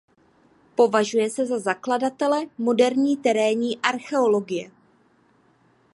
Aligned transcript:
Považuje 0.75 1.29
se 1.29 1.45
za 1.45 1.59
zakladatele 1.59 2.37
moderní 2.57 3.17
terénní 3.17 3.77
archeologie. 3.77 4.71